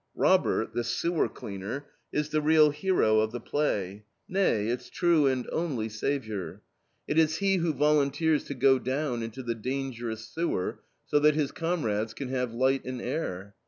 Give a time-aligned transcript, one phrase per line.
[0.15, 5.47] Robert, the sewer cleaner, is the real hero of the play; nay, its true and
[5.51, 6.63] only savior.
[7.07, 11.51] It is he who volunteers to go down into the dangerous sewer, so that his
[11.51, 13.53] comrades "can 'ave light and air."